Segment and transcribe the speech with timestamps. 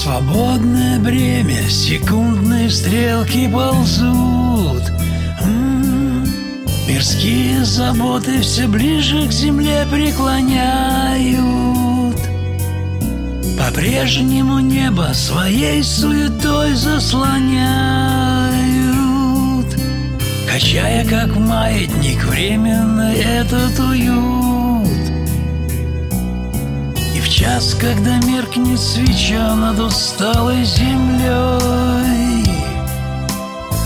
[0.00, 4.84] Свободное бремя, секундные стрелки ползут.
[5.42, 6.24] М-м-м.
[6.86, 12.16] Мирские заботы все ближе к земле преклоняют.
[13.58, 17.66] По-прежнему небо своей суетой заслоняют,
[20.48, 24.37] Качая, как маятник, временно этот уют.
[27.38, 32.44] Час, когда меркнет свеча над усталой землей,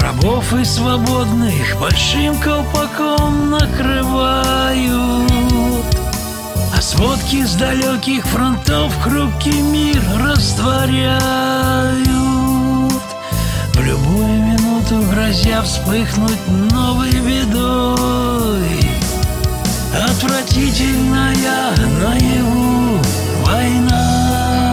[0.00, 4.90] Рабов и свободных большим колпаком накрывают.
[6.76, 11.20] А сводки с далеких фронтов хрупкий мир растворяют.
[13.74, 18.80] В любую минуту грозя вспыхнуть новой бедой.
[19.94, 22.85] Отвратительная наяву
[23.56, 24.72] война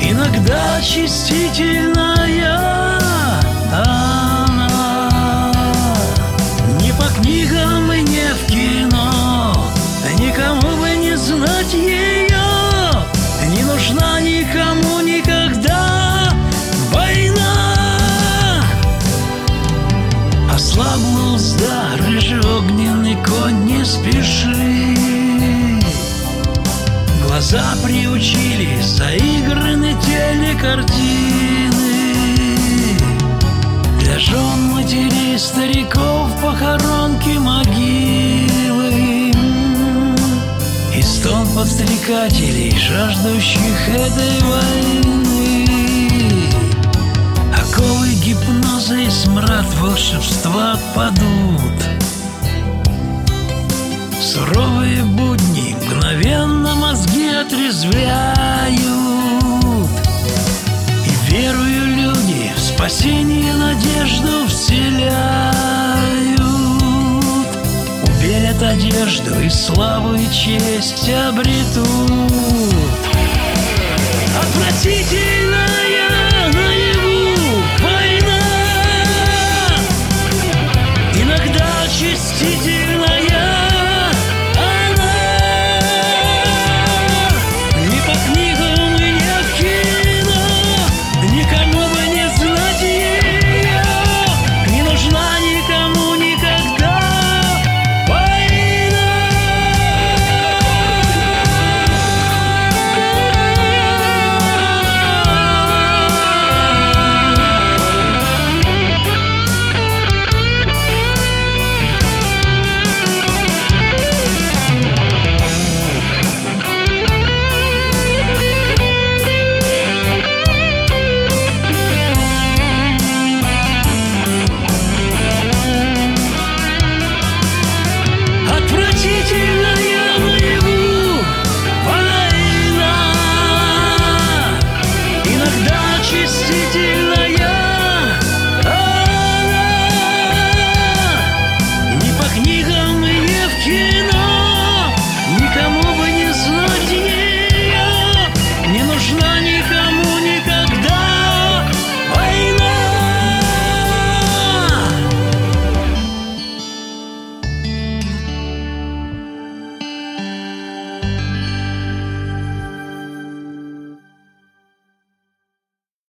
[0.00, 2.58] Иногда чистительная
[3.72, 5.10] она
[6.80, 9.54] Не по книгам и не в кино
[10.18, 12.46] Никому бы не знать ее
[13.54, 16.32] Не нужна никому никогда
[16.92, 18.62] война.
[20.52, 24.55] Ослабла узда, рыжеогненный конь, не спеши
[27.48, 30.90] Глаза приучили заиграны телекартины.
[34.00, 39.30] Для жен матерей стариков похоронки могилы.
[40.92, 45.68] И стон подстрекателей, жаждущих этой войны.
[47.54, 51.95] Оковы гипноза и смрад волшебства отпадут
[54.20, 58.78] Суровые будни мгновенно мозги отрезвляют.
[61.04, 65.56] И верую люди в спасение надежду вселяют.
[68.02, 71.86] Уберет одежду и славу и честь обретут.
[74.40, 75.35] Отвратительная